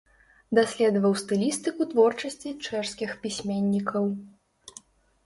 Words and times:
Даследаваў 0.59 1.11
стылістыку 1.23 1.81
творчасці 1.91 2.49
чэшскіх 2.69 3.11
пісьменнікаў. 3.27 4.09